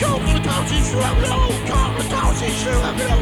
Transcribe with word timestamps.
Como 0.00 0.26
não 0.26 0.66
se 0.66 0.90
chorou, 0.90 1.52
como 1.70 2.02
não 2.10 2.34
se 2.34 2.50
chorou 2.50 3.20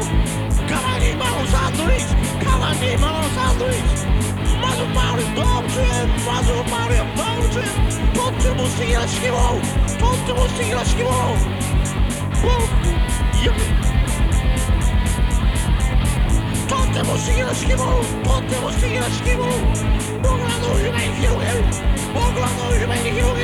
Cala 0.67 0.99
de 0.99 1.13
mãos 1.15 1.53
a 1.53 1.69
luz, 1.69 2.05
cala 2.43 2.73
de 2.73 2.97
mãos 2.97 3.37
a 3.37 3.51
luz 3.51 4.07
Mas 4.59 4.79
o 4.79 4.85
mar 4.87 5.19
envolve, 5.19 5.85
mas 6.25 6.49
o 6.49 6.63
mar 6.71 6.91
envolve 6.91 7.63
Todo 8.15 8.55
mundo 8.55 8.71
se 8.75 8.85
lascou, 8.93 9.61
todo 9.99 10.35
mundo 10.35 10.51
se 10.57 10.73
lascou 10.73 11.37
Todo 16.67 17.05
mundo 17.05 17.19
se 17.19 17.43
lascou, 17.43 18.01
todo 18.23 18.53
mundo 18.61 18.79
se 18.79 18.99
lascou 18.99 19.45
Boglador, 20.21 20.77
you 20.81 20.91
make 20.91 21.21
you 21.21 21.33
hell 21.39 21.63
Boglador, 22.13 22.73
you 22.79 22.87
make 22.87 23.05
you 23.05 23.35
hell 23.35 23.42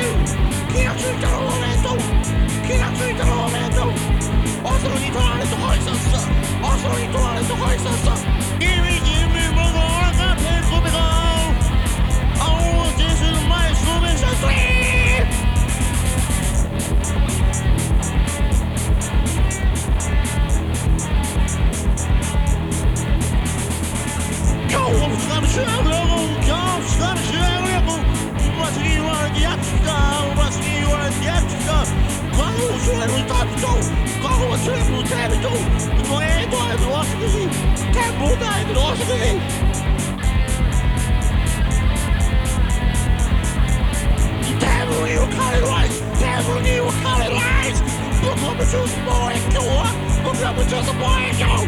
Just 50.70 50.88
a 50.88 50.92
boy, 50.92 51.32
yo! 51.36 51.66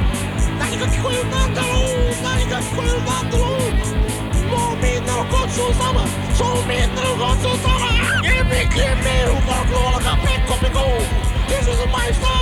Not 0.58 0.72
even 0.72 0.88
queen, 1.02 1.28
not 1.28 1.52
the 1.56 1.62
sou 7.42 7.58
sará. 7.58 8.20
Epic, 8.24 8.74
meio, 9.02 9.42
calculo, 9.42 10.00
capé, 10.00 10.38
come, 10.46 10.68
go. 10.70 11.60
Isso 11.60 11.82
é 11.82 11.86
mais 11.86 12.16
fácil. 12.16 12.41